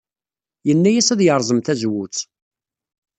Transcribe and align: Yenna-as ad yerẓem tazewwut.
Yenna-as 0.67 1.07
ad 1.13 1.21
yerẓem 1.23 1.59
tazewwut. 1.61 2.17